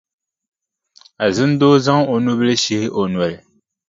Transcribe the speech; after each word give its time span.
Azindoo 1.25 1.75
zaŋ 1.85 1.99
o 2.13 2.15
nubila 2.23 2.55
shihi 2.63 2.87
o 2.99 3.01
noli. 3.11 3.37